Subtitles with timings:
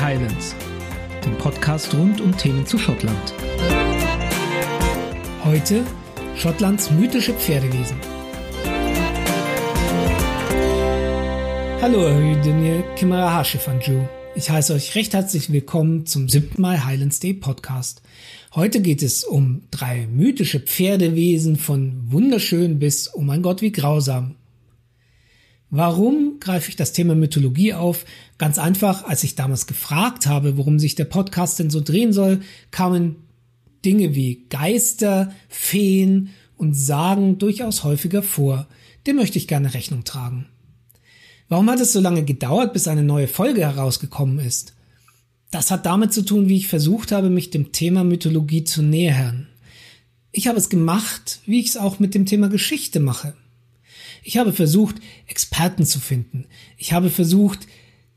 [0.00, 0.54] Highlands,
[1.24, 3.34] dem Podcast rund um Themen zu Schottland.
[5.44, 5.84] Heute
[6.36, 7.98] Schottlands mythische Pferdewesen.
[11.82, 12.08] Hallo,
[12.42, 14.06] Daniel Kimara Fanju.
[14.34, 16.60] Ich heiße euch recht herzlich willkommen zum 7.
[16.60, 18.00] Mal Highlands Day Podcast.
[18.54, 24.36] Heute geht es um drei mythische Pferdewesen von wunderschön bis, oh mein Gott, wie grausam.
[25.70, 28.04] Warum greife ich das Thema Mythologie auf?
[28.38, 32.40] Ganz einfach, als ich damals gefragt habe, worum sich der Podcast denn so drehen soll,
[32.72, 33.16] kamen
[33.84, 38.66] Dinge wie Geister, Feen und Sagen durchaus häufiger vor.
[39.06, 40.46] Dem möchte ich gerne Rechnung tragen.
[41.48, 44.74] Warum hat es so lange gedauert, bis eine neue Folge herausgekommen ist?
[45.50, 49.48] Das hat damit zu tun, wie ich versucht habe, mich dem Thema Mythologie zu nähern.
[50.32, 53.34] Ich habe es gemacht, wie ich es auch mit dem Thema Geschichte mache.
[54.22, 56.46] Ich habe versucht, Experten zu finden.
[56.76, 57.60] Ich habe versucht,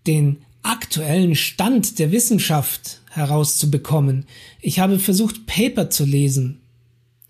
[0.07, 4.25] den aktuellen Stand der Wissenschaft herauszubekommen.
[4.61, 6.61] Ich habe versucht, Paper zu lesen.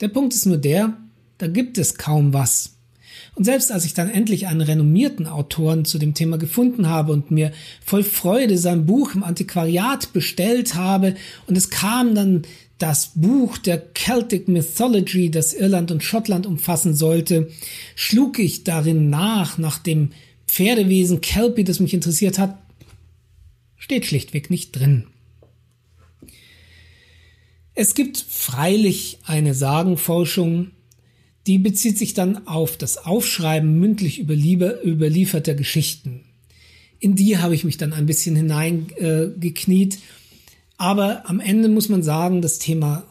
[0.02, 0.98] Der Punkt ist nur der,
[1.38, 2.74] da gibt es kaum was.
[3.36, 7.32] Und selbst als ich dann endlich einen renommierten Autoren zu dem Thema gefunden habe und
[7.32, 7.52] mir
[7.84, 11.16] voll Freude sein Buch im Antiquariat bestellt habe
[11.48, 12.44] und es kam dann
[12.78, 17.50] das Buch der Celtic Mythology, das Irland und Schottland umfassen sollte,
[17.96, 20.10] schlug ich darin nach, nach dem
[20.48, 22.58] Pferdewesen Kelpie, das mich interessiert hat,
[23.78, 25.08] steht schlichtweg nicht drin.
[27.76, 30.72] Es gibt freilich eine Sagenforschung,
[31.48, 36.22] die bezieht sich dann auf das Aufschreiben mündlich überlieferter Geschichten.
[37.00, 39.96] In die habe ich mich dann ein bisschen hineingekniet.
[39.96, 39.98] Äh,
[40.78, 43.04] aber am Ende muss man sagen, das Thema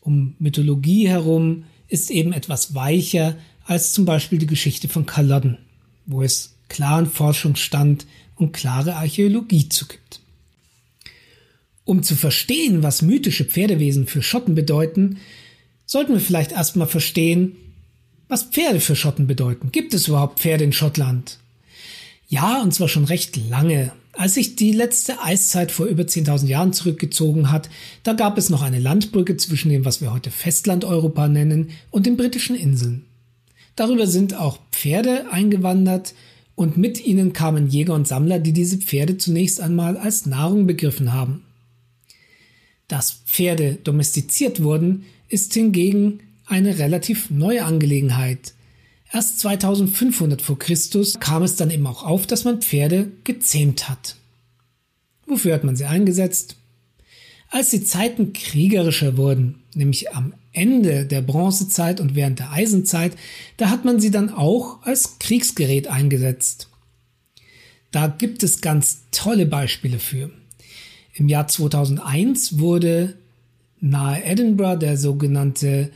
[0.00, 5.58] um Mythologie herum ist eben etwas weicher als zum Beispiel die Geschichte von Culloden,
[6.06, 10.20] wo es klaren Forschungsstand und klare Archäologie zugibt.
[11.84, 15.18] Um zu verstehen, was mythische Pferdewesen für Schotten bedeuten,
[15.86, 17.56] sollten wir vielleicht erstmal verstehen,
[18.28, 19.70] was Pferde für Schotten bedeuten.
[19.70, 21.38] Gibt es überhaupt Pferde in Schottland?
[22.28, 23.92] Ja, und zwar schon recht lange.
[24.16, 27.68] Als sich die letzte Eiszeit vor über 10.000 Jahren zurückgezogen hat,
[28.02, 32.16] da gab es noch eine Landbrücke zwischen dem, was wir heute Festlandeuropa nennen, und den
[32.16, 33.04] britischen Inseln.
[33.76, 36.14] Darüber sind auch Pferde eingewandert
[36.54, 41.12] und mit ihnen kamen Jäger und Sammler, die diese Pferde zunächst einmal als Nahrung begriffen
[41.12, 41.42] haben.
[42.88, 48.54] Dass Pferde domestiziert wurden, ist hingegen eine relativ neue Angelegenheit.
[49.12, 54.16] Erst 2500 vor Christus kam es dann eben auch auf, dass man Pferde gezähmt hat.
[55.26, 56.56] Wofür hat man sie eingesetzt?
[57.50, 63.12] Als die Zeiten kriegerischer wurden, nämlich am Ende der Bronzezeit und während der Eisenzeit,
[63.56, 66.68] da hat man sie dann auch als Kriegsgerät eingesetzt.
[67.92, 70.30] Da gibt es ganz tolle Beispiele für.
[71.14, 73.16] Im Jahr 2001 wurde
[73.80, 75.90] nahe Edinburgh der sogenannte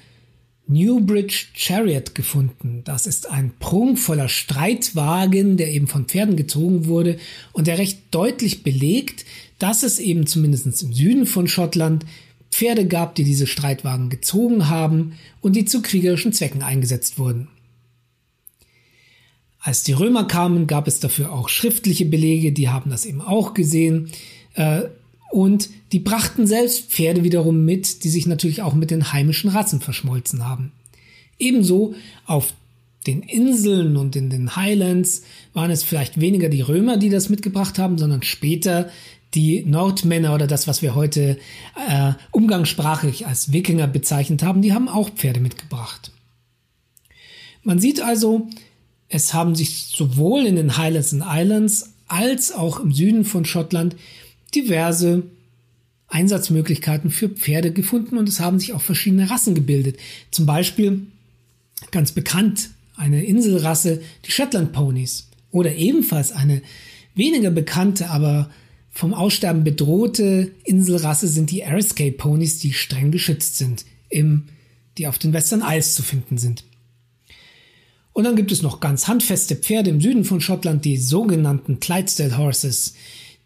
[0.71, 2.83] Newbridge Chariot gefunden.
[2.85, 7.19] Das ist ein prunkvoller Streitwagen, der eben von Pferden gezogen wurde
[7.53, 9.25] und der recht deutlich belegt,
[9.59, 12.07] dass es eben zumindest im Süden von Schottland
[12.53, 17.49] Pferde gab, die diese Streitwagen gezogen haben und die zu kriegerischen Zwecken eingesetzt wurden.
[19.59, 23.55] Als die Römer kamen, gab es dafür auch schriftliche Belege, die haben das eben auch
[23.55, 24.11] gesehen.
[24.55, 24.83] Äh,
[25.31, 29.81] und die brachten selbst Pferde wiederum mit, die sich natürlich auch mit den heimischen Rassen
[29.81, 30.73] verschmolzen haben.
[31.39, 31.95] Ebenso
[32.27, 32.53] auf
[33.07, 35.23] den Inseln und in den Highlands
[35.55, 38.91] waren es vielleicht weniger die Römer, die das mitgebracht haben, sondern später
[39.35, 41.39] die Nordmänner oder das, was wir heute
[41.89, 46.11] äh, umgangssprachlich als Wikinger bezeichnet haben, die haben auch Pferde mitgebracht.
[47.63, 48.49] Man sieht also,
[49.09, 53.97] es haben sich sowohl in den Highlands und Islands als auch im Süden von Schottland
[54.51, 55.25] diverse
[56.09, 59.99] Einsatzmöglichkeiten für Pferde gefunden und es haben sich auch verschiedene Rassen gebildet.
[60.31, 61.07] Zum Beispiel
[61.91, 66.63] ganz bekannt eine Inselrasse, die Shetland Ponys oder ebenfalls eine
[67.15, 68.51] weniger bekannte, aber
[68.91, 74.49] vom Aussterben bedrohte Inselrasse sind die Eriskay Ponys, die streng geschützt sind, im,
[74.99, 76.65] die auf den Western Isles zu finden sind.
[78.13, 82.37] Und dann gibt es noch ganz handfeste Pferde im Süden von Schottland, die sogenannten Clydesdale
[82.37, 82.95] Horses.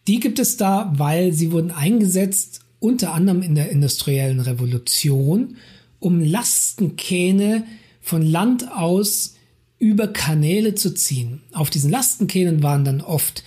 [0.07, 5.57] Die gibt es da, weil sie wurden eingesetzt unter anderem in der industriellen Revolution,
[6.01, 7.65] um Lastenkähne
[8.03, 9.37] von Land aus
[9.79, 11.41] über Kanäle zu ziehen.
[11.53, 13.43] Auf diesen Lastenkähnen waren dann oft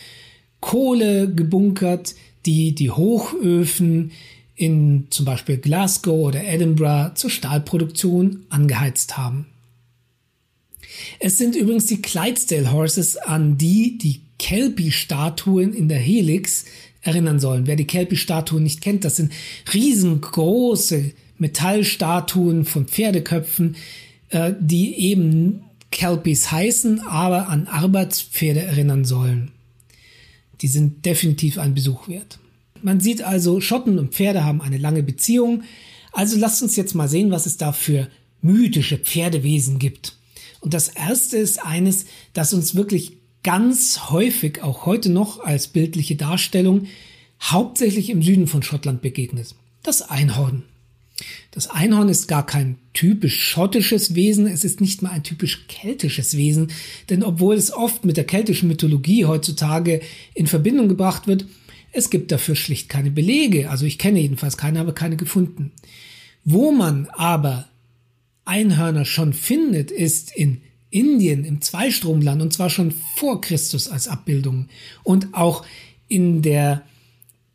[0.59, 2.15] Kohle gebunkert,
[2.45, 4.11] die die Hochöfen
[4.55, 9.45] in zum Beispiel Glasgow oder Edinburgh zur Stahlproduktion angeheizt haben.
[11.19, 16.63] Es sind übrigens die Clydesdale Horses, an die die Kelpie-Statuen in der Helix
[17.01, 17.67] erinnern sollen.
[17.67, 19.33] Wer die Kelpie-Statuen nicht kennt, das sind
[19.73, 23.75] riesengroße Metallstatuen von Pferdeköpfen,
[24.29, 29.51] äh, die eben Kelpies heißen, aber an Arbeitspferde erinnern sollen.
[30.61, 32.39] Die sind definitiv ein Besuch wert.
[32.81, 35.63] Man sieht also, Schotten und Pferde haben eine lange Beziehung.
[36.13, 38.07] Also lasst uns jetzt mal sehen, was es da für
[38.41, 40.15] mythische Pferdewesen gibt.
[40.61, 43.16] Und das erste ist eines, das uns wirklich
[43.47, 46.87] ganz häufig, auch heute noch als bildliche Darstellung,
[47.41, 49.55] hauptsächlich im Süden von Schottland begegnet.
[49.83, 50.63] Das Einhorn.
[51.51, 56.35] Das Einhorn ist gar kein typisch schottisches Wesen, es ist nicht mal ein typisch keltisches
[56.35, 56.73] Wesen,
[57.09, 60.01] denn obwohl es oft mit der keltischen Mythologie heutzutage
[60.33, 61.45] in Verbindung gebracht wird,
[61.93, 65.71] es gibt dafür schlicht keine Belege, also ich kenne jedenfalls keine, aber keine gefunden.
[66.43, 67.69] Wo man aber
[68.43, 74.69] Einhörner schon findet, ist in Indien, im Zweistromland, und zwar schon vor Christus als Abbildung.
[75.03, 75.65] Und auch
[76.07, 76.83] in der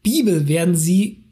[0.03, 1.23] Bibel werden sie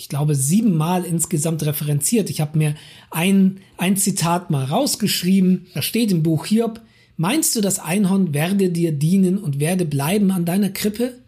[0.00, 2.30] ich glaube, siebenmal insgesamt referenziert.
[2.30, 2.74] Ich habe mir
[3.10, 5.66] ein, ein Zitat mal rausgeschrieben.
[5.74, 6.80] Da steht im Buch Hiob,
[7.18, 11.18] meinst du, das Einhorn werde dir dienen und werde bleiben an deiner Krippe?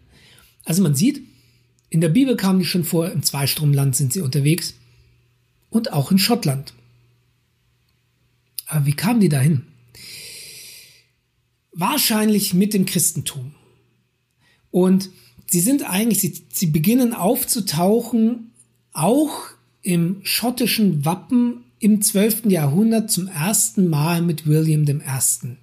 [0.65, 1.21] Also man sieht,
[1.91, 4.73] in der Bibel kamen die schon vor, im Zweistromland sind sie unterwegs
[5.69, 6.73] und auch in Schottland.
[8.65, 9.67] Aber wie kamen die dahin?
[11.73, 13.53] Wahrscheinlich mit dem Christentum.
[14.71, 15.09] Und
[15.47, 18.51] sie sind eigentlich, sie, sie beginnen aufzutauchen
[18.93, 19.33] auch
[19.81, 22.45] im schottischen Wappen im 12.
[22.45, 25.57] Jahrhundert zum ersten Mal mit William I.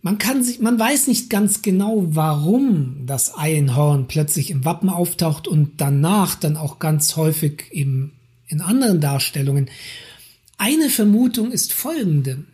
[0.00, 5.48] Man kann sich, man weiß nicht ganz genau, warum das Einhorn plötzlich im Wappen auftaucht
[5.48, 8.12] und danach dann auch ganz häufig eben
[8.46, 9.68] in anderen Darstellungen.
[10.56, 12.44] Eine Vermutung ist folgende.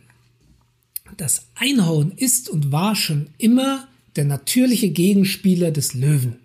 [1.17, 6.37] Das Einhorn ist und war schon immer der natürliche Gegenspieler des Löwen.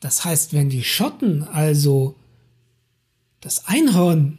[0.00, 2.16] Das heißt, wenn die Schotten also
[3.40, 4.38] das Einhorn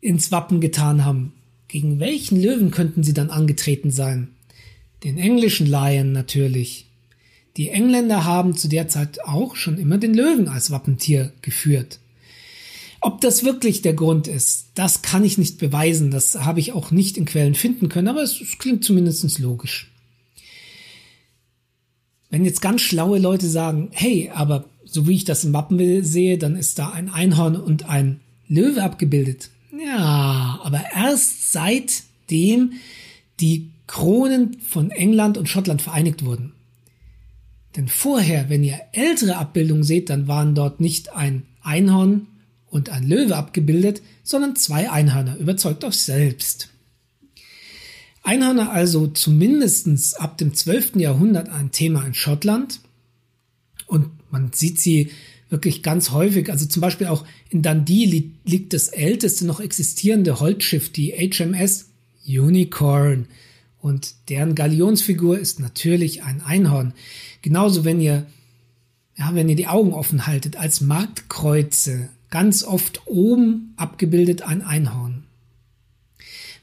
[0.00, 1.32] ins Wappen getan haben,
[1.68, 4.28] gegen welchen Löwen könnten sie dann angetreten sein?
[5.04, 6.86] Den englischen Lion natürlich.
[7.56, 11.98] Die Engländer haben zu der Zeit auch schon immer den Löwen als Wappentier geführt.
[13.00, 16.90] Ob das wirklich der Grund ist, das kann ich nicht beweisen, das habe ich auch
[16.90, 19.90] nicht in Quellen finden können, aber es, es klingt zumindest logisch.
[22.30, 26.38] Wenn jetzt ganz schlaue Leute sagen, hey, aber so wie ich das im Wappen sehe,
[26.38, 29.50] dann ist da ein Einhorn und ein Löwe abgebildet.
[29.78, 32.72] Ja, aber erst seitdem
[33.40, 36.52] die Kronen von England und Schottland vereinigt wurden.
[37.76, 42.26] Denn vorher, wenn ihr ältere Abbildungen seht, dann waren dort nicht ein Einhorn
[42.70, 45.36] und ein Löwe abgebildet, sondern zwei Einhörner.
[45.36, 46.68] Überzeugt euch selbst.
[48.22, 50.96] Einhörner also zumindestens ab dem 12.
[50.96, 52.80] Jahrhundert ein Thema in Schottland.
[53.86, 55.10] Und man sieht sie
[55.48, 56.50] wirklich ganz häufig.
[56.50, 61.86] Also zum Beispiel auch in Dundee li liegt das älteste noch existierende Holzschiff, die HMS
[62.26, 63.26] Unicorn.
[63.80, 66.92] Und deren Galionsfigur ist natürlich ein Einhorn.
[67.42, 68.26] Genauso, wenn ihr,
[69.16, 75.24] ja, wenn ihr die Augen offen haltet, als Marktkreuze ganz oft oben abgebildet ein Einhorn.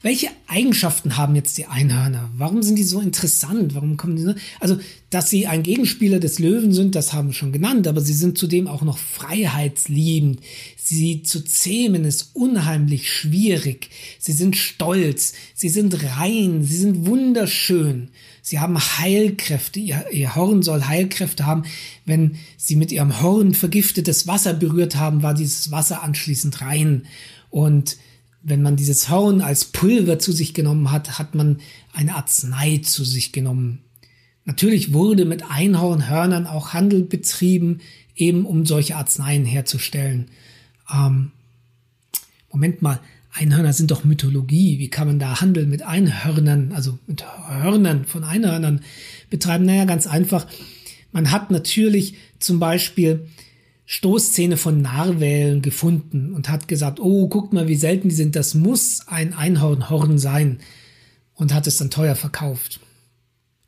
[0.02, 2.30] Welche Eigenschaften haben jetzt die Einhörner?
[2.36, 3.74] Warum sind die so interessant?
[3.74, 4.34] Warum kommen die so?
[4.60, 4.78] Also,
[5.10, 8.38] dass sie ein Gegenspieler des Löwen sind, das haben wir schon genannt, aber sie sind
[8.38, 10.40] zudem auch noch freiheitsliebend.
[10.76, 13.90] Sie zu zähmen ist unheimlich schwierig.
[14.20, 18.10] Sie sind stolz, sie sind rein, sie sind wunderschön.
[18.48, 19.80] Sie haben Heilkräfte.
[19.80, 21.64] Ihr, ihr Horn soll Heilkräfte haben.
[22.04, 27.06] Wenn sie mit ihrem Horn vergiftetes Wasser berührt haben, war dieses Wasser anschließend rein.
[27.50, 27.96] Und
[28.44, 31.58] wenn man dieses Horn als Pulver zu sich genommen hat, hat man
[31.92, 33.80] eine Arznei zu sich genommen.
[34.44, 37.80] Natürlich wurde mit Einhornhörnern auch Handel betrieben,
[38.14, 40.28] eben um solche Arzneien herzustellen.
[40.88, 41.32] Ähm,
[42.52, 43.00] Moment mal,
[43.38, 44.78] Einhörner sind doch Mythologie.
[44.78, 48.80] Wie kann man da Handel mit Einhörnern, also mit Hörnern von Einhörnern
[49.28, 49.66] betreiben?
[49.66, 50.46] Naja, ganz einfach.
[51.12, 53.28] Man hat natürlich zum Beispiel
[53.84, 58.54] Stoßzähne von Narwälen gefunden und hat gesagt, oh, guckt mal, wie selten die sind, das
[58.54, 60.58] muss ein Einhornhorn sein
[61.34, 62.80] und hat es dann teuer verkauft.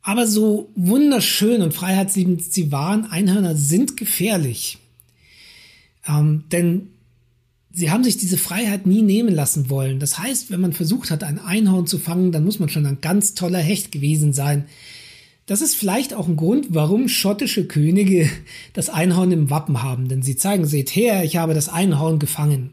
[0.01, 4.79] Aber so wunderschön und freiheitsliebend sie waren, Einhörner sind gefährlich.
[6.07, 6.89] Ähm, denn
[7.71, 9.99] sie haben sich diese Freiheit nie nehmen lassen wollen.
[9.99, 13.01] Das heißt, wenn man versucht hat, ein Einhorn zu fangen, dann muss man schon ein
[13.01, 14.65] ganz toller Hecht gewesen sein,
[15.49, 18.29] das ist vielleicht auch ein Grund, warum schottische Könige
[18.73, 22.69] das Einhorn im Wappen haben, denn sie zeigen, seht her, ich habe das Einhorn gefangen.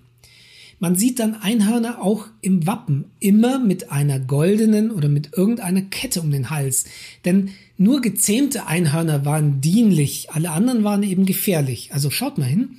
[0.78, 6.20] Man sieht dann Einhörner auch im Wappen immer mit einer goldenen oder mit irgendeiner Kette
[6.20, 6.84] um den Hals.
[7.24, 7.48] Denn
[7.78, 11.94] nur gezähmte Einhörner waren dienlich, alle anderen waren eben gefährlich.
[11.94, 12.76] Also schaut mal hin.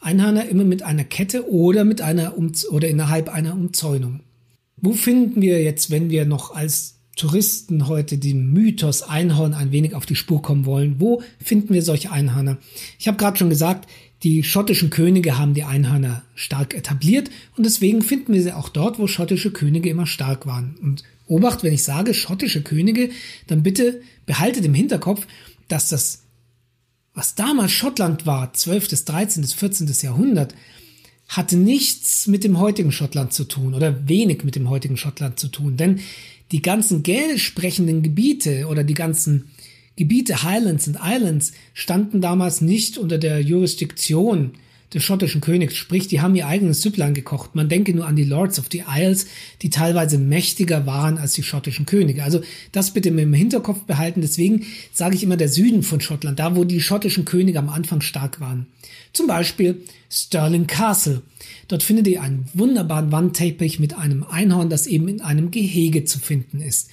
[0.00, 4.20] Einhörner immer mit einer Kette oder mit einer um oder innerhalb einer Umzäunung.
[4.76, 9.94] Wo finden wir jetzt, wenn wir noch als Touristen heute dem Mythos Einhorn ein wenig
[9.94, 12.56] auf die Spur kommen wollen, wo finden wir solche Einhörner?
[12.98, 13.90] Ich habe gerade schon gesagt,
[14.22, 18.98] die schottischen Könige haben die Einhörner stark etabliert und deswegen finden wir sie auch dort,
[18.98, 20.76] wo schottische Könige immer stark waren.
[20.82, 23.10] Und Obacht, wenn ich sage schottische Könige,
[23.46, 25.26] dann bitte behaltet im Hinterkopf,
[25.68, 26.22] dass das,
[27.14, 29.92] was damals Schottland war, 12., 13., 14.
[30.02, 30.54] Jahrhundert,
[31.28, 35.48] hatte nichts mit dem heutigen Schottland zu tun oder wenig mit dem heutigen Schottland zu
[35.48, 35.76] tun.
[35.76, 36.00] Denn
[36.50, 39.50] die ganzen gälisch sprechenden Gebiete oder die ganzen
[39.96, 44.52] Gebiete Highlands und Islands standen damals nicht unter der Jurisdiktion
[44.92, 47.54] des schottischen Königs, sprich, die haben ihr eigenes Süpplein gekocht.
[47.54, 49.26] Man denke nur an die Lords of the Isles,
[49.62, 52.24] die teilweise mächtiger waren als die schottischen Könige.
[52.24, 52.40] Also
[52.72, 54.20] das bitte im Hinterkopf behalten.
[54.20, 58.00] Deswegen sage ich immer der Süden von Schottland, da wo die schottischen Könige am Anfang
[58.00, 58.66] stark waren.
[59.12, 61.22] Zum Beispiel Stirling Castle.
[61.68, 66.18] Dort findet ihr einen wunderbaren Wandteppich mit einem Einhorn, das eben in einem Gehege zu
[66.18, 66.90] finden ist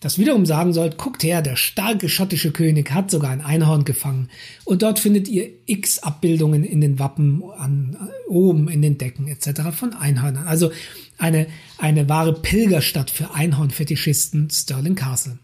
[0.00, 4.30] das wiederum sagen soll, guckt her, der starke schottische König hat sogar ein Einhorn gefangen.
[4.64, 9.60] Und dort findet ihr x Abbildungen in den Wappen, an, oben in den Decken etc.
[9.74, 10.46] von Einhörnern.
[10.46, 10.72] Also
[11.18, 15.38] eine, eine wahre Pilgerstadt für Einhornfetischisten Stirling Castle.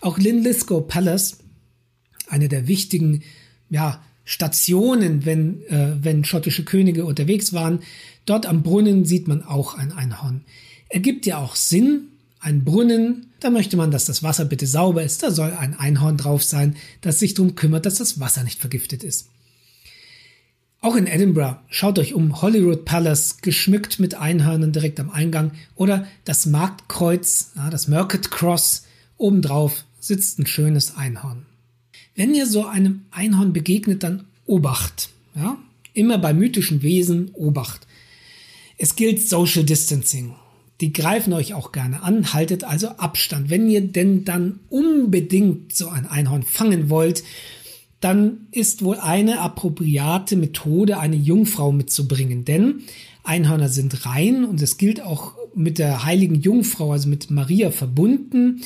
[0.00, 1.38] Auch Linlithgow Palace,
[2.26, 3.22] eine der wichtigen
[3.68, 7.80] ja, Stationen, wenn, äh, wenn schottische Könige unterwegs waren.
[8.24, 10.44] Dort am Brunnen sieht man auch ein Einhorn.
[10.88, 12.08] Ergibt ja auch Sinn,
[12.40, 16.16] ein Brunnen, da möchte man, dass das Wasser bitte sauber ist, da soll ein Einhorn
[16.16, 19.28] drauf sein, das sich darum kümmert, dass das Wasser nicht vergiftet ist.
[20.80, 26.06] Auch in Edinburgh, schaut euch um Holyrood Palace, geschmückt mit Einhörnern direkt am Eingang oder
[26.24, 28.84] das Marktkreuz, das Market Cross,
[29.16, 31.46] obendrauf sitzt ein schönes Einhorn.
[32.14, 35.10] Wenn ihr so einem Einhorn begegnet, dann Obacht.
[35.34, 35.58] Ja?
[35.94, 37.86] Immer bei mythischen Wesen Obacht.
[38.76, 40.34] Es gilt Social Distancing.
[40.80, 43.50] Die greifen euch auch gerne an, haltet also Abstand.
[43.50, 47.24] Wenn ihr denn dann unbedingt so ein Einhorn fangen wollt,
[48.00, 52.44] dann ist wohl eine appropriate Methode, eine Jungfrau mitzubringen.
[52.44, 52.82] Denn
[53.24, 58.62] Einhörner sind rein und es gilt auch mit der heiligen Jungfrau, also mit Maria verbunden.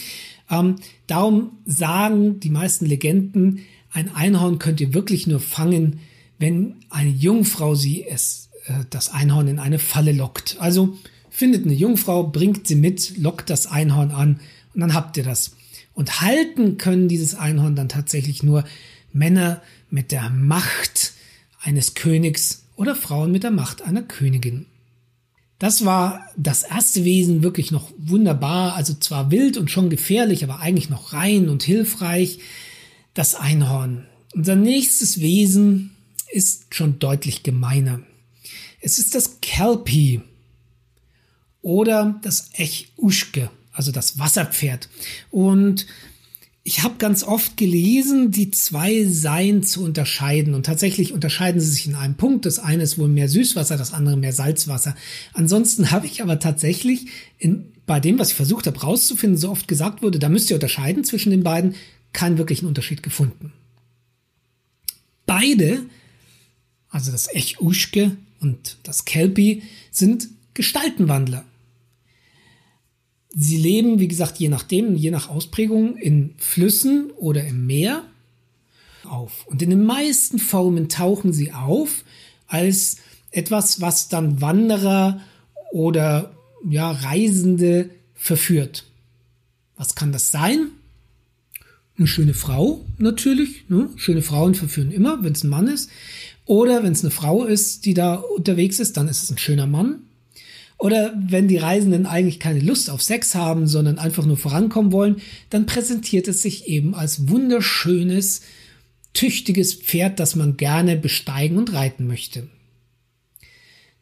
[0.51, 0.77] Ähm,
[1.07, 6.01] darum sagen die meisten Legenden, ein Einhorn könnt ihr wirklich nur fangen,
[6.39, 10.57] wenn eine Jungfrau sie es, äh, das Einhorn in eine Falle lockt.
[10.59, 10.99] Also
[11.33, 14.41] findet eine Jungfrau, bringt sie mit, lockt das Einhorn an
[14.75, 15.57] und dann habt ihr das.
[15.95, 18.65] Und halten können dieses Einhorn dann tatsächlich nur
[19.13, 21.15] Männer mit der Macht
[21.61, 24.67] eines Königs oder Frauen mit der Macht einer Königin.
[25.59, 30.61] Das war das erste Wesen wirklich noch wunderbar, also zwar wild und schon gefährlich, aber
[30.61, 32.41] eigentlich noch rein und hilfreich.
[33.15, 34.07] Das Einhorn.
[34.35, 35.93] Unser nächstes Wesen
[36.31, 38.01] ist schon deutlich gemeiner.
[38.81, 40.23] Es ist das Kelpie
[41.63, 44.89] oder das Ech-Uschke, also das Wasserpferd.
[45.31, 45.87] Und
[46.65, 50.55] ich habe ganz oft gelesen, die zwei seien zu unterscheiden.
[50.55, 52.47] Und tatsächlich unterscheiden sie sich in einem Punkt.
[52.47, 54.95] Das eine ist wohl mehr Süßwasser, das andere mehr Salzwasser.
[55.33, 57.07] Ansonsten habe ich aber tatsächlich
[57.39, 60.57] in, bei dem, was ich versucht habe rauszufinden, so oft gesagt wurde, da müsst ihr
[60.57, 61.75] unterscheiden zwischen den beiden,
[62.13, 63.53] keinen wirklichen Unterschied gefunden.
[65.27, 65.85] Beide,
[66.91, 71.45] also das Ech-Uschke und das Kelpie, sind Gestaltenwandler.
[73.35, 78.05] Sie leben, wie gesagt, je nachdem, je nach Ausprägung in Flüssen oder im Meer
[79.05, 79.47] auf.
[79.47, 82.05] Und in den meisten Formen tauchen sie auf
[82.47, 82.97] als
[83.31, 85.21] etwas, was dann Wanderer
[85.73, 86.35] oder
[86.69, 88.85] ja, Reisende verführt.
[89.77, 90.69] Was kann das sein?
[91.99, 93.69] Eine schöne Frau natürlich.
[93.69, 93.89] Ne?
[93.97, 95.91] Schöne Frauen verführen immer, wenn es ein Mann ist.
[96.45, 99.67] Oder wenn es eine Frau ist, die da unterwegs ist, dann ist es ein schöner
[99.67, 100.01] Mann.
[100.83, 105.23] Oder wenn die Reisenden eigentlich keine Lust auf Sex haben, sondern einfach nur vorankommen wollen,
[105.49, 108.41] dann präsentiert es sich eben als wunderschönes,
[109.15, 112.49] tüchtiges Pferd, das man gerne besteigen und reiten möchte.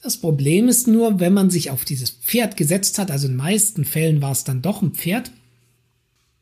[0.02, 3.84] Das Problem ist nur, wenn man sich auf dieses Pferd gesetzt hat, also in meisten
[3.84, 5.32] Fällen war es dann doch ein Pferd,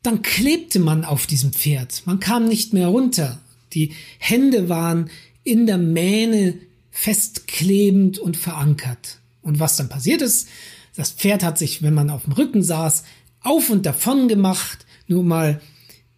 [0.03, 2.03] dann klebte man auf diesem Pferd.
[2.05, 3.41] Man kam nicht mehr runter.
[3.73, 5.09] Die Hände waren
[5.43, 6.53] in der Mähne
[6.91, 9.19] festklebend und verankert.
[9.41, 10.47] Und was dann passiert ist,
[10.95, 13.03] das Pferd hat sich, wenn man auf dem Rücken saß,
[13.41, 15.61] auf und davon gemacht, nur mal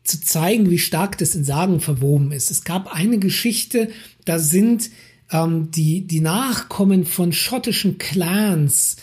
[0.03, 2.49] zu zeigen, wie stark das in Sagen verwoben ist.
[2.49, 3.89] Es gab eine Geschichte,
[4.25, 4.89] da sind
[5.31, 8.97] ähm, die, die Nachkommen von schottischen Clans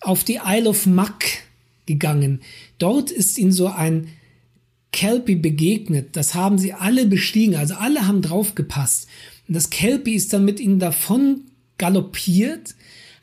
[0.00, 1.24] auf die Isle of Muck
[1.86, 2.40] gegangen.
[2.78, 4.08] Dort ist ihnen so ein
[4.92, 6.16] Kelpie begegnet.
[6.16, 9.08] Das haben sie alle bestiegen, also alle haben draufgepasst.
[9.48, 11.42] Und das Kelpie ist dann mit ihnen davon
[11.78, 12.75] galoppiert,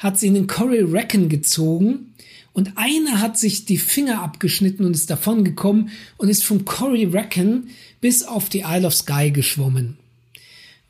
[0.03, 2.13] hat sie in den Corey Reckon gezogen
[2.51, 7.05] und einer hat sich die Finger abgeschnitten und ist davon gekommen und ist vom Corey
[7.05, 7.69] Reckon
[8.01, 9.97] bis auf die Isle of Skye geschwommen.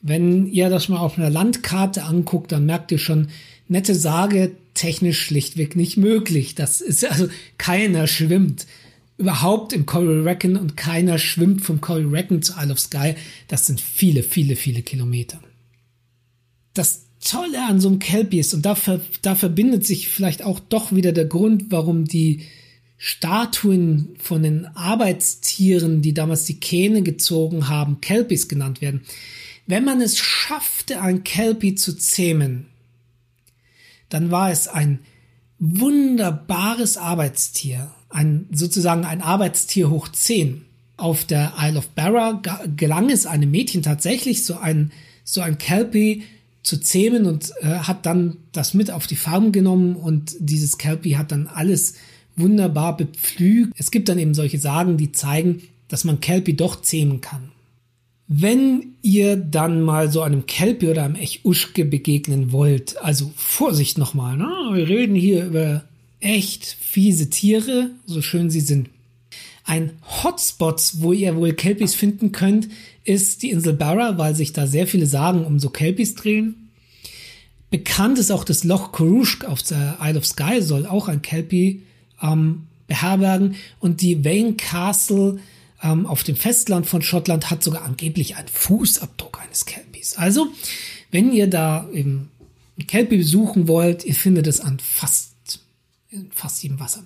[0.01, 3.29] Wenn ihr das mal auf einer Landkarte anguckt, dann merkt ihr schon,
[3.69, 6.55] nette Sage technisch schlichtweg nicht möglich.
[6.55, 8.65] Das ist also keiner schwimmt
[9.19, 13.15] überhaupt im Coral Reckon und keiner schwimmt vom Coral Reckon zu Isle of Skye.
[13.47, 15.39] Das sind viele, viele, viele Kilometer.
[16.73, 18.75] Das Tolle an so einem Kelpie ist, und da,
[19.21, 22.43] da verbindet sich vielleicht auch doch wieder der Grund, warum die
[22.97, 29.01] Statuen von den Arbeitstieren, die damals die Kähne gezogen haben, Kelpies genannt werden.
[29.67, 32.67] Wenn man es schaffte, ein Kelpie zu zähmen,
[34.09, 34.99] dann war es ein
[35.59, 40.65] wunderbares Arbeitstier, ein, sozusagen ein Arbeitstier hoch 10.
[40.95, 42.41] Auf der Isle of Barra
[42.75, 44.91] gelang es einem Mädchen tatsächlich, so ein,
[45.23, 46.23] so ein Kelpie
[46.63, 51.17] zu zähmen und äh, hat dann das mit auf die Farm genommen und dieses Kelpie
[51.17, 51.95] hat dann alles
[52.35, 53.73] wunderbar bepflügt.
[53.77, 57.51] Es gibt dann eben solche Sagen, die zeigen, dass man Kelpie doch zähmen kann.
[58.27, 64.37] Wenn ihr dann mal so einem Kelpie oder einem Echuschke begegnen wollt, also Vorsicht nochmal,
[64.37, 64.47] ne?
[64.73, 65.83] wir reden hier über
[66.21, 68.89] echt fiese Tiere, so schön sie sind.
[69.65, 72.67] Ein Hotspot, wo ihr wohl Kelpies finden könnt,
[73.05, 76.69] ist die Insel Barra, weil sich da sehr viele Sagen um so Kelpies drehen.
[77.69, 81.81] Bekannt ist auch das Loch Korushk auf der Isle of Skye, soll auch ein Kelpie
[82.21, 83.55] ähm, beherbergen.
[83.79, 85.39] Und die Vane Castle
[85.81, 90.17] ähm, auf dem Festland von Schottland hat sogar angeblich einen Fußabdruck eines Kelpies.
[90.17, 90.47] Also,
[91.11, 92.29] wenn ihr da eben
[92.87, 95.59] Kelpie besuchen wollt, ihr findet es an fast,
[96.31, 97.03] fast jedem Wasser.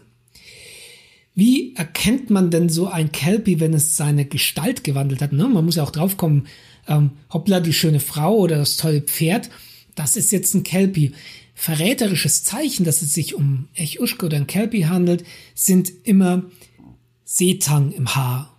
[1.38, 5.34] Wie erkennt man denn so ein Kelpie, wenn es seine Gestalt gewandelt hat?
[5.34, 5.48] Ne?
[5.48, 6.48] Man muss ja auch draufkommen,
[6.88, 9.52] ähm, hoppla, die schöne Frau oder das tolle Pferd,
[9.94, 11.12] das ist jetzt ein Kelpie.
[11.54, 16.46] Verräterisches Zeichen, dass es sich um Echuschke oder ein Kelpie handelt, sind immer
[17.24, 18.52] Seetang im Haar.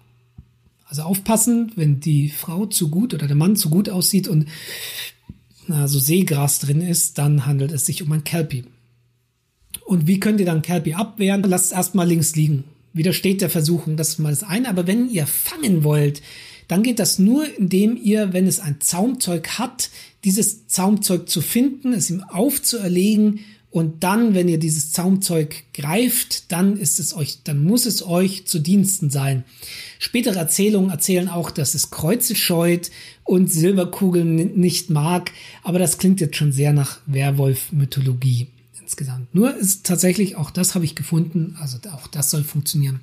[0.85, 4.46] Also aufpassen, wenn die Frau zu gut oder der Mann zu gut aussieht und
[5.66, 8.66] na, so Seegras drin ist, dann handelt es sich um ein Kelpie.
[9.88, 11.42] Und wie könnt ihr dann Kelpie abwehren?
[11.44, 12.64] Lasst es erstmal links liegen.
[12.92, 14.68] Widersteht der Versuchung, das ist mal das eine.
[14.68, 16.20] Aber wenn ihr fangen wollt,
[16.68, 19.88] dann geht das nur, indem ihr, wenn es ein Zaumzeug hat,
[20.24, 26.77] dieses Zaumzeug zu finden, es ihm aufzuerlegen und dann, wenn ihr dieses Zaumzeug greift, dann
[26.77, 29.44] ist es euch, dann muss es euch zu Diensten sein.
[29.98, 32.90] Spätere Erzählungen erzählen auch, dass es Kreuze scheut
[33.24, 38.48] und Silberkugeln nicht mag, aber das klingt jetzt schon sehr nach Werwolf-Mythologie
[38.88, 39.35] insgesamt.
[39.35, 43.01] Nur ist tatsächlich, auch das habe ich gefunden, also auch das soll funktionieren.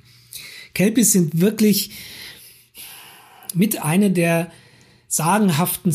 [0.74, 1.92] Kelpis sind wirklich
[3.54, 4.50] mit einer der
[5.06, 5.92] sagenhaften,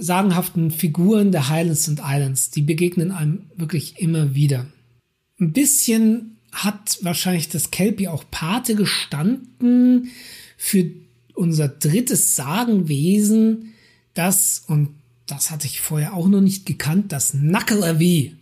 [0.00, 2.50] sagenhaften Figuren der Highlands and Islands.
[2.50, 4.66] Die begegnen einem wirklich immer wieder.
[5.38, 10.10] Ein bisschen hat wahrscheinlich das Kelpie auch Pate gestanden
[10.56, 10.90] für
[11.34, 13.74] unser drittes Sagenwesen,
[14.14, 14.88] das, und
[15.26, 18.36] das hatte ich vorher auch noch nicht gekannt, das Knuckle-Avi.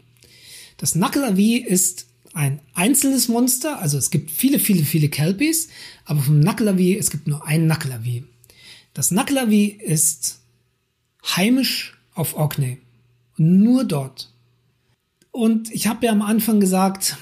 [0.82, 5.68] Das Knuckle-Avi ist ein einzelnes Monster, also es gibt viele, viele, viele Kelpies,
[6.04, 8.24] aber vom Knuckle-Avi, es gibt nur ein Knuckle-Avi.
[8.92, 10.40] Das Knuckle-Avi ist
[11.24, 12.78] heimisch auf Orkney.
[13.36, 14.32] Nur dort.
[15.30, 17.16] Und ich habe ja am Anfang gesagt,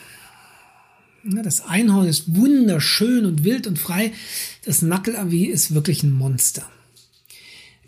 [1.22, 4.14] das Einhorn ist wunderschön und wild und frei.
[4.64, 6.66] Das Knuckle-Avi ist wirklich ein Monster.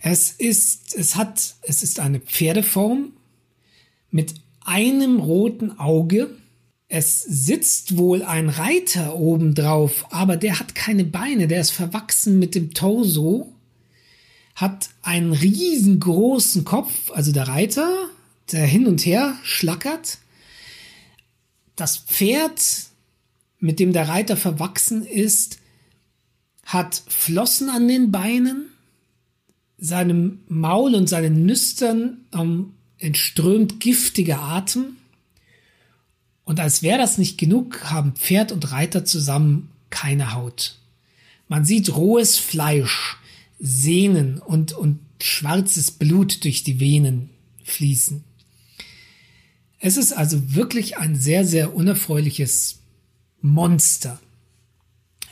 [0.01, 3.15] Es ist, es hat, es ist eine Pferdeform
[4.11, 6.31] mit einem roten Auge.
[6.89, 12.39] Es sitzt wohl ein Reiter oben drauf, aber der hat keine Beine, der ist verwachsen
[12.39, 13.53] mit dem Torso,
[14.55, 17.89] hat einen riesengroßen Kopf, also der Reiter,
[18.53, 20.19] der hin und her schlackert.
[21.77, 22.63] Das Pferd,
[23.59, 25.59] mit dem der Reiter verwachsen ist,
[26.65, 28.67] hat Flossen an den Beinen,
[29.79, 34.97] seinem Maul und seinen Nüstern ähm, entströmt giftiger Atem.
[36.45, 40.79] Und als wäre das nicht genug, haben Pferd und Reiter zusammen keine Haut.
[41.49, 43.17] Man sieht rohes Fleisch,
[43.59, 47.31] Sehnen und, und schwarzes Blut durch die Venen
[47.65, 48.25] fließen.
[49.79, 52.81] Es ist also wirklich ein sehr, sehr unerfreuliches
[53.41, 54.21] Monster.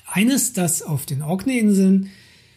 [0.07, 2.11] Eines, das auf den Orkney-Inseln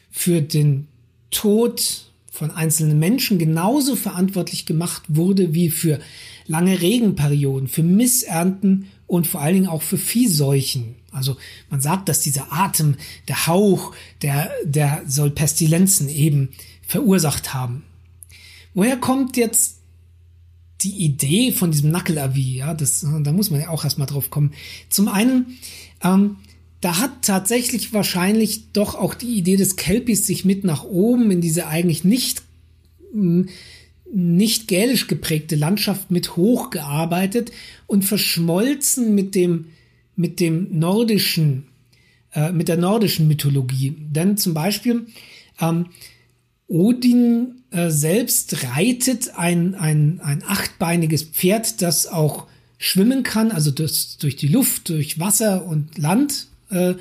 [0.10, 0.88] für den
[1.30, 6.00] Tod von einzelnen Menschen genauso verantwortlich gemacht wurde wie für
[6.48, 10.96] lange Regenperioden, für Missernten und vor allen Dingen auch für Viehseuchen.
[11.12, 11.38] Also
[11.70, 12.96] man sagt, dass dieser Atem,
[13.28, 13.94] der Hauch,
[14.24, 16.50] der, der soll Pestilenzen eben
[16.82, 17.84] verursacht haben.
[18.74, 19.82] Woher kommt jetzt
[20.82, 22.58] die Idee von diesem Nackelavi?
[22.58, 24.54] Ja, das, da muss man ja auch erstmal drauf kommen.
[24.90, 25.60] Zum einen,
[26.04, 26.38] ähm,
[26.84, 31.40] da hat tatsächlich wahrscheinlich doch auch die Idee des Kelpis sich mit nach oben in
[31.40, 32.42] diese eigentlich nicht
[34.12, 37.52] nicht gälisch geprägte Landschaft mit hochgearbeitet
[37.88, 39.68] und verschmolzen mit dem,
[40.16, 41.68] mit dem nordischen,
[42.34, 43.96] äh, mit der nordischen Mythologie.
[43.98, 45.08] Denn zum Beispiel
[45.62, 45.88] ähm,
[46.68, 54.18] Odin äh, selbst reitet ein, ein, ein achtbeiniges Pferd, das auch schwimmen kann, also das
[54.18, 56.96] durch die Luft, durch Wasser und Land äh,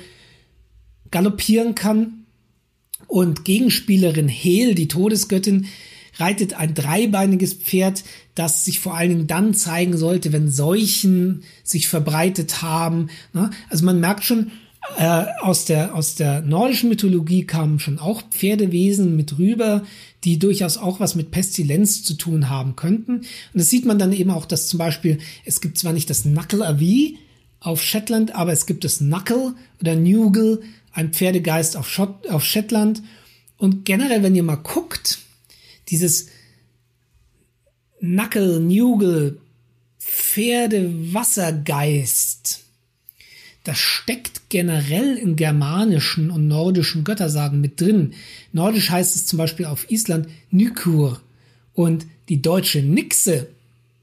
[1.11, 2.25] galoppieren kann.
[3.07, 5.67] Und Gegenspielerin Hel, die Todesgöttin,
[6.17, 8.03] reitet ein dreibeiniges Pferd,
[8.35, 13.09] das sich vor allen Dingen dann zeigen sollte, wenn Seuchen sich verbreitet haben.
[13.33, 13.49] Ne?
[13.69, 14.51] Also man merkt schon,
[14.97, 19.83] äh, aus, der, aus der nordischen Mythologie kamen schon auch Pferdewesen mit rüber,
[20.23, 23.17] die durchaus auch was mit Pestilenz zu tun haben könnten.
[23.17, 26.23] Und das sieht man dann eben auch, dass zum Beispiel, es gibt zwar nicht das
[26.23, 27.17] Knuckle-Avi
[27.63, 33.01] auf Shetland, aber es gibt das Knuckle oder Nugel, ein Pferdegeist auf, Schott, auf Shetland.
[33.57, 35.17] Und generell, wenn ihr mal guckt,
[35.87, 36.27] dieses
[37.99, 39.39] Knuckle, Nugel,
[39.99, 42.59] Pferde-Wassergeist,
[43.63, 48.13] das steckt generell in germanischen und nordischen Göttersagen mit drin.
[48.51, 51.21] Nordisch heißt es zum Beispiel auf Island Nykur
[51.73, 53.47] und die deutsche Nixe,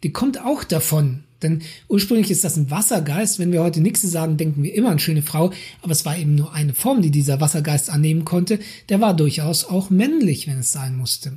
[0.02, 1.24] die kommt auch davon.
[1.42, 3.38] Denn ursprünglich ist das ein Wassergeist.
[3.38, 5.52] Wenn wir heute Nixe sagen, denken wir immer an schöne Frau.
[5.82, 8.58] Aber es war eben nur eine Form, die dieser Wassergeist annehmen konnte.
[8.88, 11.32] Der war durchaus auch männlich, wenn es sein musste.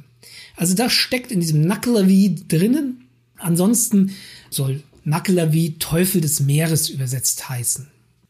[0.56, 3.06] Also das steckt in diesem Nakelavi drinnen.
[3.38, 4.12] Ansonsten
[4.50, 7.88] soll Nakelavi Teufel des Meeres übersetzt heißen.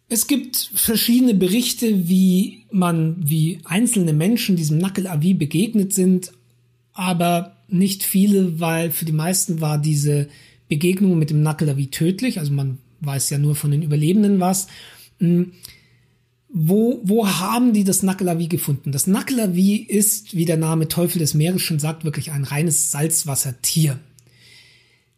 [0.10, 6.32] Es gibt verschiedene Berichte, wie man, wie einzelne Menschen diesem Nakelavi begegnet sind,
[6.94, 10.28] aber nicht viele, weil für die meisten war diese
[10.69, 12.39] Begegnung mit dem Nakelavi tödlich.
[12.39, 14.67] Also man weiß ja nur von den Überlebenden was.
[15.19, 15.54] Hm,
[16.56, 18.91] wo, wo haben die das Nakelavi gefunden?
[18.91, 23.99] Das Nakelavi ist, wie der Name Teufel des Meeres schon sagt, wirklich ein reines Salzwassertier.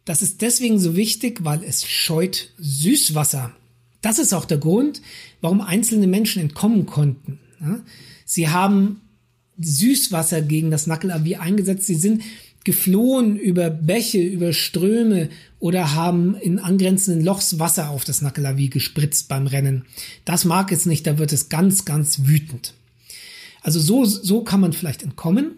[0.06, 3.54] Das ist deswegen so wichtig, weil es scheut Süßwasser.
[4.00, 5.02] Das ist auch der Grund,
[5.42, 7.38] warum einzelne Menschen entkommen konnten.
[8.24, 9.02] Sie haben
[9.58, 11.86] Süßwasser gegen das Nakelavi eingesetzt.
[11.86, 12.22] Sie sind
[12.66, 15.28] geflohen über Bäche, über Ströme
[15.60, 19.84] oder haben in angrenzenden Lochs Wasser auf das Nakelavi gespritzt beim Rennen.
[20.24, 22.74] Das mag es nicht, da wird es ganz, ganz wütend.
[23.62, 25.52] Also so, so kann man vielleicht entkommen.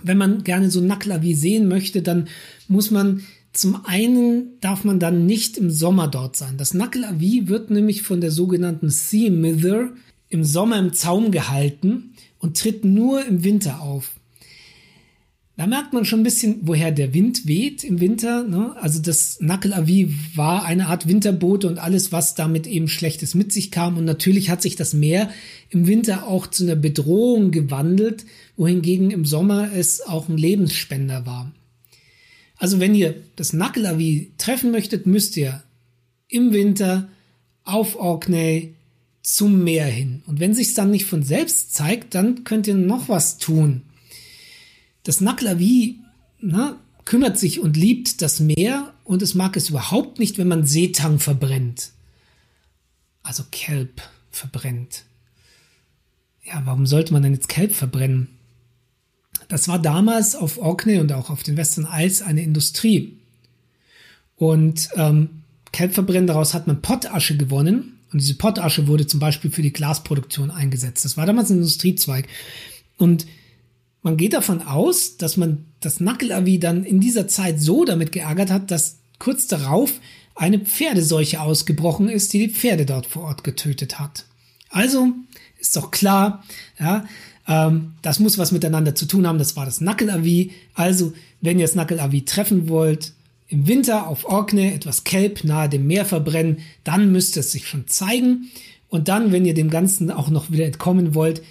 [0.00, 2.28] Wenn man gerne so Nakelavi sehen möchte, dann
[2.68, 6.58] muss man zum einen darf man dann nicht im Sommer dort sein.
[6.58, 9.90] Das Nakelavi wird nämlich von der sogenannten Sea Mither
[10.28, 14.17] im Sommer im Zaum gehalten und tritt nur im Winter auf.
[15.58, 18.44] Da merkt man schon ein bisschen, woher der Wind weht im Winter.
[18.44, 18.76] Ne?
[18.80, 23.72] Also das Nakelavi war eine Art Winterboot und alles, was damit eben Schlechtes mit sich
[23.72, 23.96] kam.
[23.96, 25.32] Und natürlich hat sich das Meer
[25.68, 28.24] im Winter auch zu einer Bedrohung gewandelt,
[28.56, 31.50] wohingegen im Sommer es auch ein Lebensspender war.
[32.56, 35.64] Also wenn ihr das Nakelavi treffen möchtet, müsst ihr
[36.28, 37.08] im Winter
[37.64, 38.76] auf Orkney
[39.22, 40.22] zum Meer hin.
[40.28, 43.82] Und wenn sich's dann nicht von selbst zeigt, dann könnt ihr noch was tun.
[45.08, 46.00] Das Naklavi
[46.38, 50.66] ne, kümmert sich und liebt das Meer und es mag es überhaupt nicht, wenn man
[50.66, 51.92] Seetang verbrennt.
[53.22, 55.04] Also Kelp verbrennt.
[56.44, 58.28] Ja, warum sollte man denn jetzt Kelp verbrennen?
[59.48, 63.16] Das war damals auf Orkney und auch auf den Western Isles eine Industrie.
[64.36, 65.30] Und ähm,
[65.72, 67.98] Kelpverbrennen, daraus hat man Pottasche gewonnen.
[68.12, 71.06] Und diese Pottasche wurde zum Beispiel für die Glasproduktion eingesetzt.
[71.06, 72.28] Das war damals ein Industriezweig.
[72.98, 73.24] Und
[74.02, 78.50] man geht davon aus, dass man das Nackelavi dann in dieser Zeit so damit geärgert
[78.50, 79.92] hat, dass kurz darauf
[80.34, 84.24] eine Pferdeseuche ausgebrochen ist, die die Pferde dort vor Ort getötet hat.
[84.70, 85.12] Also
[85.58, 86.44] ist doch klar,
[86.78, 87.04] ja,
[87.48, 89.38] ähm, das muss was miteinander zu tun haben.
[89.38, 90.52] Das war das Nackelavi.
[90.74, 93.12] Also, wenn ihr das Nackelavi treffen wollt,
[93.48, 97.88] im Winter auf Orkney etwas Kelp nahe dem Meer verbrennen, dann müsste es sich schon
[97.88, 98.50] zeigen.
[98.88, 101.42] Und dann, wenn ihr dem Ganzen auch noch wieder entkommen wollt,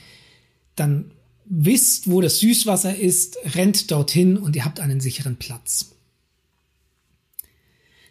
[0.75, 1.11] dann
[1.49, 5.93] wisst, wo das Süßwasser ist, rennt dorthin und ihr habt einen sicheren Platz.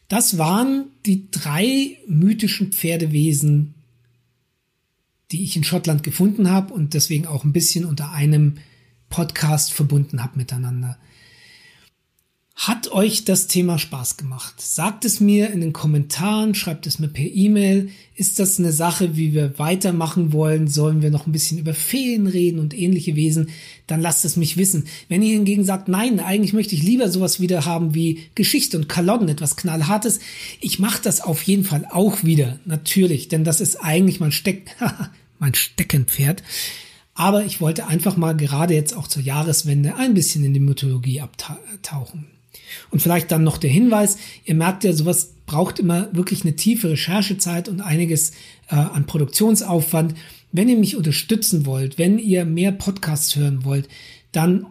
[0.08, 3.74] Das waren die drei mythischen Pferdewesen,
[5.32, 8.58] die ich in Schottland gefunden habe und deswegen auch ein bisschen unter einem
[9.08, 10.98] Podcast verbunden habe miteinander.
[12.58, 14.54] Hat euch das Thema Spaß gemacht?
[14.62, 17.90] Sagt es mir in den Kommentaren, schreibt es mir per E-Mail.
[18.14, 20.66] Ist das eine Sache, wie wir weitermachen wollen?
[20.66, 23.50] Sollen wir noch ein bisschen über Feen reden und ähnliche Wesen?
[23.86, 24.86] Dann lasst es mich wissen.
[25.10, 28.88] Wenn ihr hingegen sagt, nein, eigentlich möchte ich lieber sowas wieder haben wie Geschichte und
[28.88, 30.20] Kalotten, etwas knallhartes,
[30.58, 34.74] ich mache das auf jeden Fall auch wieder, natürlich, denn das ist eigentlich mein Steck,
[35.38, 36.42] mein Steckenpferd.
[37.12, 41.20] Aber ich wollte einfach mal gerade jetzt auch zur Jahreswende ein bisschen in die Mythologie
[41.20, 42.28] abtauchen.
[42.90, 46.90] Und vielleicht dann noch der Hinweis, ihr merkt ja, sowas braucht immer wirklich eine tiefe
[46.90, 48.32] Recherchezeit und einiges
[48.68, 50.14] äh, an Produktionsaufwand.
[50.52, 53.88] Wenn ihr mich unterstützen wollt, wenn ihr mehr Podcasts hören wollt,
[54.32, 54.66] dann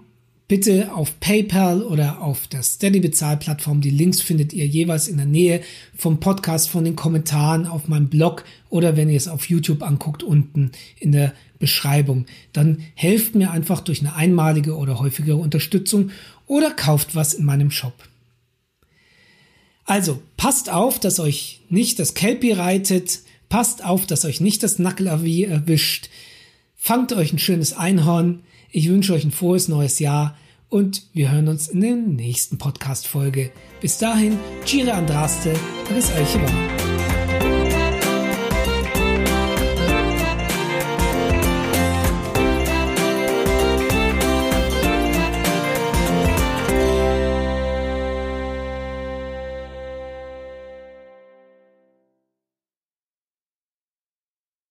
[0.47, 3.81] bitte auf PayPal oder auf der Steady Bezahlplattform.
[3.81, 5.61] Die Links findet ihr jeweils in der Nähe
[5.95, 10.21] vom Podcast, von den Kommentaren auf meinem Blog oder wenn ihr es auf YouTube anguckt,
[10.21, 12.25] unten in der Beschreibung.
[12.53, 16.11] Dann helft mir einfach durch eine einmalige oder häufigere Unterstützung
[16.45, 17.93] oder kauft was in meinem Shop.
[19.85, 24.79] Also passt auf, dass euch nicht das Kelpie reitet, passt auf, dass euch nicht das
[24.79, 26.09] Nackelavi erwischt,
[26.75, 28.41] fangt euch ein schönes Einhorn,
[28.75, 30.35] ich wünsche euch ein frohes neues Jahr
[30.67, 33.51] und wir hören uns in der nächsten Podcast-Folge.
[33.79, 35.53] Bis dahin, Gire Andraste,
[35.87, 36.94] Chris Eichebaum.